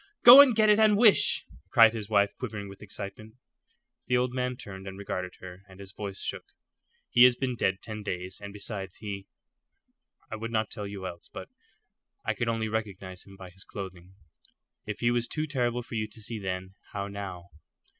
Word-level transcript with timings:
"Go 0.23 0.41
and 0.41 0.55
get 0.55 0.67
it 0.71 0.79
and 0.79 0.97
wish," 0.97 1.45
cried 1.69 1.93
his 1.93 2.09
wife, 2.09 2.31
quivering 2.39 2.67
with 2.67 2.81
excitement. 2.81 3.35
The 4.07 4.17
old 4.17 4.33
man 4.33 4.55
turned 4.57 4.87
and 4.87 4.97
regarded 4.97 5.35
her, 5.41 5.61
and 5.69 5.79
his 5.79 5.91
voice 5.91 6.19
shook. 6.23 6.53
"He 7.11 7.21
has 7.21 7.35
been 7.35 7.55
dead 7.55 7.83
ten 7.83 8.01
days, 8.01 8.41
and 8.41 8.51
besides 8.51 8.95
he 8.95 9.27
I 10.31 10.37
would 10.37 10.49
not 10.49 10.71
tell 10.71 10.87
you 10.87 11.05
else, 11.05 11.29
but 11.31 11.49
I 12.25 12.33
could 12.33 12.47
only 12.47 12.67
recognize 12.67 13.27
him 13.27 13.37
by 13.37 13.51
his 13.51 13.63
clothing. 13.63 14.15
If 14.87 15.01
he 15.01 15.11
was 15.11 15.27
too 15.27 15.45
terrible 15.45 15.83
for 15.83 15.93
you 15.93 16.07
to 16.07 16.19
see 16.23 16.39
then, 16.39 16.73
how 16.93 17.07
now?" 17.07 17.49